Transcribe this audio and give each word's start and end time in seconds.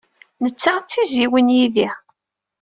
Netta 0.43 0.73
d 0.79 0.83
tizzyiwin 0.89 1.53
yid-i. 1.55 1.89